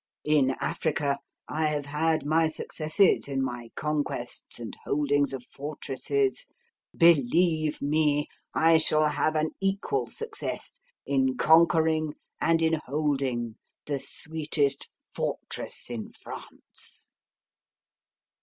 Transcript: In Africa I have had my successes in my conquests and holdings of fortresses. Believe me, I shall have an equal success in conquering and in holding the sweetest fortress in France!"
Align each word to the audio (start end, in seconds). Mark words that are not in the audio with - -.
In 0.25 0.55
Africa 0.59 1.19
I 1.47 1.67
have 1.67 1.85
had 1.85 2.25
my 2.25 2.47
successes 2.47 3.27
in 3.27 3.43
my 3.43 3.69
conquests 3.75 4.57
and 4.59 4.75
holdings 4.83 5.31
of 5.31 5.45
fortresses. 5.51 6.47
Believe 6.97 7.83
me, 7.83 8.27
I 8.51 8.79
shall 8.79 9.09
have 9.09 9.35
an 9.35 9.51
equal 9.61 10.07
success 10.07 10.79
in 11.05 11.37
conquering 11.37 12.15
and 12.41 12.63
in 12.63 12.79
holding 12.87 13.57
the 13.85 13.99
sweetest 13.99 14.89
fortress 15.13 15.87
in 15.87 16.11
France!" 16.13 17.11